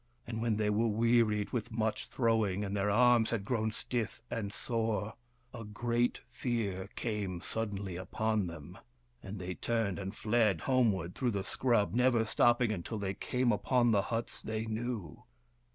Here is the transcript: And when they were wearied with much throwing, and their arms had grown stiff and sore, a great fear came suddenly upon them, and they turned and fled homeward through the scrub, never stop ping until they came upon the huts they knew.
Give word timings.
And 0.25 0.41
when 0.41 0.57
they 0.57 0.71
were 0.71 0.87
wearied 0.87 1.51
with 1.51 1.71
much 1.71 2.07
throwing, 2.07 2.65
and 2.65 2.75
their 2.75 2.89
arms 2.89 3.29
had 3.29 3.45
grown 3.45 3.71
stiff 3.71 4.19
and 4.31 4.51
sore, 4.51 5.13
a 5.53 5.63
great 5.63 6.21
fear 6.27 6.89
came 6.95 7.39
suddenly 7.39 7.97
upon 7.97 8.47
them, 8.47 8.79
and 9.21 9.37
they 9.37 9.53
turned 9.53 9.99
and 9.99 10.15
fled 10.15 10.61
homeward 10.61 11.13
through 11.13 11.29
the 11.29 11.43
scrub, 11.43 11.93
never 11.93 12.25
stop 12.25 12.57
ping 12.57 12.71
until 12.71 12.97
they 12.97 13.13
came 13.13 13.51
upon 13.51 13.91
the 13.91 14.01
huts 14.01 14.41
they 14.41 14.65
knew. 14.65 15.21